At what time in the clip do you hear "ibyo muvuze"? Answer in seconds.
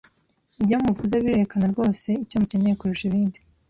0.61-1.15